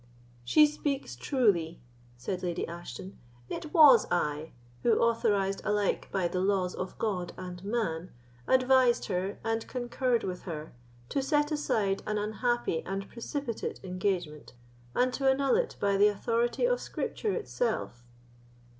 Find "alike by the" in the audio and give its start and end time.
5.63-6.39